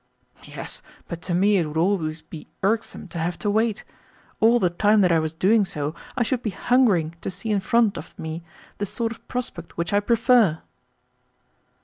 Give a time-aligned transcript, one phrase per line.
[0.45, 3.83] "Yes, but to me it would always be irksome to have to wait.
[4.39, 7.59] All the time that I was doing so I should be hungering to see in
[7.59, 8.41] front of me
[8.79, 10.59] the sort of prospect which I prefer."